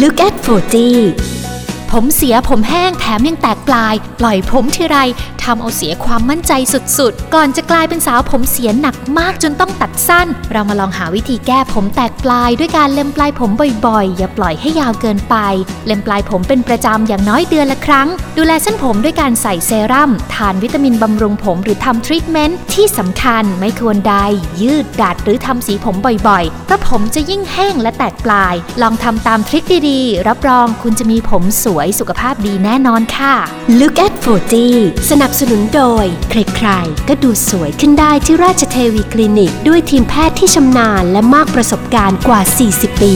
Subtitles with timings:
[0.00, 1.41] Look at 4G
[1.96, 4.98] ผมเสียผมแห้งแถมยังแตกปลาย ปล่อยผมทีไร
[5.44, 6.52] ทำเอาเสียความมั่นใจ
[6.98, 13.50] สุดๆ ก่อนจะกลายเป็นสาวผมเสียหนักมากจนต้องตัดสั้น เรามาลองหาวิธีแก้ผมแตกปลาย ด้วยการเล็มปลายผม
[13.86, 15.36] บ่อยๆ อย่าปล่อยให้ยาวเกินไป
[15.86, 24.14] เล็มปลายผมเป็นประจำอย่างน้อยเดือนละครั้ง ดูแลเส้นผมด้วยการใส่เซรั่มทานวิตามินบำรุงผมหรือทำทรีทเมนต์ที่สำคัญไม่ควรใด
[24.62, 25.96] ยืดดัดหรือทำสีผม
[26.28, 33.34] บ่อยๆเพราะผมจะยิ่งแห้งและแตกปลาย ลองทำตามทริคดีๆ รับรองคุณจะมีผมสวยสุขภาพดีแน่นอนค่ะ
[33.80, 34.12] Look at
[34.62, 42.40] 40 สนับสนุนโดย ใครๆ ก็ดูสวยขึ้นได้ที่ราชเทวีคลินิก ด้วยทีมแพทย์ที่ชำนาญและมากประสบการณ์กว่า
[42.72, 43.14] 40 ปี